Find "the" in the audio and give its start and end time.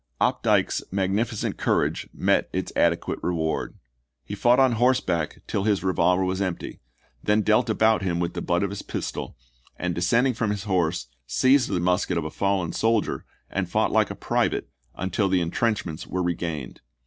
8.33-8.41, 11.69-11.79, 15.29-15.39